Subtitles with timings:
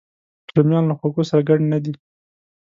[0.55, 1.93] رومیان له خوږو سره ګډ نه دي